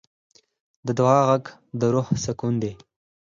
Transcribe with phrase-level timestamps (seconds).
[0.85, 1.43] د دعا غږ
[1.79, 2.71] د روح سکون دی.